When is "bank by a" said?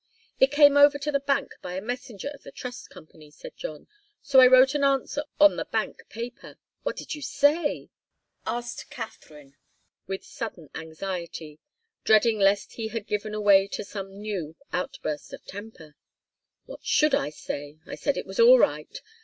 1.19-1.79